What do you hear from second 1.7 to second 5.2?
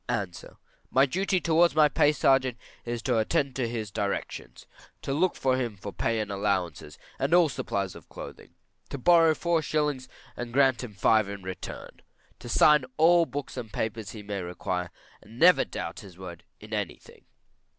my pay sergeant is to attend to his directions, to